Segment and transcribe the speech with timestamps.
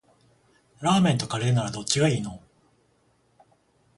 [0.79, 2.41] ラーメンとカレーならどっちがいいの？